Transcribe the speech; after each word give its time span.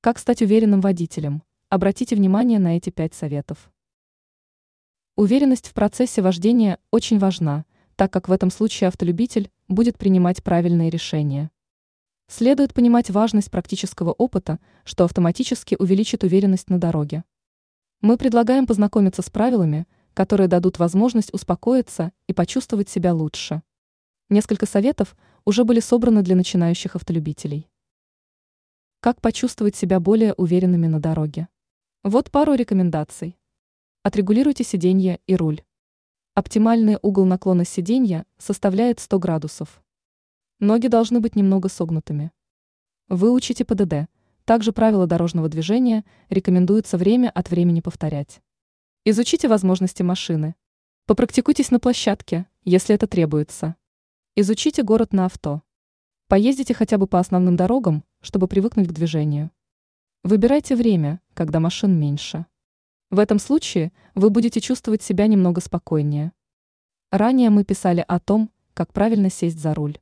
Как 0.00 0.20
стать 0.20 0.42
уверенным 0.42 0.80
водителем? 0.80 1.42
Обратите 1.70 2.14
внимание 2.14 2.60
на 2.60 2.76
эти 2.76 2.88
пять 2.88 3.14
советов. 3.14 3.68
Уверенность 5.16 5.66
в 5.66 5.74
процессе 5.74 6.22
вождения 6.22 6.78
очень 6.92 7.18
важна, 7.18 7.64
так 7.96 8.12
как 8.12 8.28
в 8.28 8.32
этом 8.32 8.52
случае 8.52 8.86
автолюбитель 8.86 9.50
будет 9.66 9.98
принимать 9.98 10.44
правильные 10.44 10.88
решения. 10.88 11.50
Следует 12.28 12.74
понимать 12.74 13.10
важность 13.10 13.50
практического 13.50 14.12
опыта, 14.12 14.60
что 14.84 15.02
автоматически 15.02 15.74
увеличит 15.76 16.22
уверенность 16.22 16.70
на 16.70 16.78
дороге. 16.78 17.24
Мы 18.00 18.16
предлагаем 18.16 18.68
познакомиться 18.68 19.22
с 19.22 19.30
правилами, 19.30 19.88
которые 20.14 20.46
дадут 20.46 20.78
возможность 20.78 21.34
успокоиться 21.34 22.12
и 22.28 22.32
почувствовать 22.32 22.88
себя 22.88 23.12
лучше. 23.12 23.62
Несколько 24.28 24.66
советов 24.66 25.16
уже 25.44 25.64
были 25.64 25.80
собраны 25.80 26.22
для 26.22 26.36
начинающих 26.36 26.94
автолюбителей. 26.94 27.68
Как 29.08 29.22
почувствовать 29.22 29.74
себя 29.74 30.00
более 30.00 30.34
уверенными 30.34 30.86
на 30.86 31.00
дороге? 31.00 31.48
Вот 32.02 32.30
пару 32.30 32.52
рекомендаций. 32.52 33.38
Отрегулируйте 34.02 34.64
сиденье 34.64 35.18
и 35.26 35.34
руль. 35.34 35.62
Оптимальный 36.34 36.98
угол 37.00 37.24
наклона 37.24 37.64
сиденья 37.64 38.26
составляет 38.36 39.00
100 39.00 39.18
градусов. 39.18 39.82
Ноги 40.60 40.88
должны 40.88 41.20
быть 41.20 41.36
немного 41.36 41.70
согнутыми. 41.70 42.32
Выучите 43.08 43.64
ПДД. 43.64 44.10
Также 44.44 44.74
правила 44.74 45.06
дорожного 45.06 45.48
движения 45.48 46.04
рекомендуется 46.28 46.98
время 46.98 47.30
от 47.30 47.48
времени 47.48 47.80
повторять. 47.80 48.42
Изучите 49.06 49.48
возможности 49.48 50.02
машины. 50.02 50.54
Попрактикуйтесь 51.06 51.70
на 51.70 51.80
площадке, 51.80 52.44
если 52.62 52.94
это 52.94 53.06
требуется. 53.06 53.74
Изучите 54.36 54.82
город 54.82 55.14
на 55.14 55.24
авто. 55.24 55.62
Поездите 56.26 56.74
хотя 56.74 56.98
бы 56.98 57.06
по 57.06 57.18
основным 57.18 57.56
дорогам, 57.56 58.04
чтобы 58.20 58.48
привыкнуть 58.48 58.88
к 58.88 58.92
движению. 58.92 59.50
Выбирайте 60.24 60.76
время, 60.76 61.20
когда 61.34 61.60
машин 61.60 61.98
меньше. 61.98 62.46
В 63.10 63.18
этом 63.18 63.38
случае 63.38 63.92
вы 64.14 64.30
будете 64.30 64.60
чувствовать 64.60 65.02
себя 65.02 65.26
немного 65.26 65.60
спокойнее. 65.60 66.32
Ранее 67.10 67.50
мы 67.50 67.64
писали 67.64 68.04
о 68.06 68.20
том, 68.20 68.50
как 68.74 68.92
правильно 68.92 69.30
сесть 69.30 69.58
за 69.58 69.74
руль. 69.74 69.98